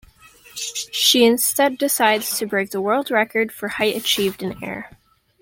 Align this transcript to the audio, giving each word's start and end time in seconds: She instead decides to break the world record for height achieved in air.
She 0.55 1.25
instead 1.27 1.77
decides 1.77 2.39
to 2.39 2.47
break 2.47 2.71
the 2.71 2.81
world 2.81 3.11
record 3.11 3.51
for 3.51 3.67
height 3.67 3.95
achieved 3.95 4.41
in 4.41 4.57
air. 4.63 4.97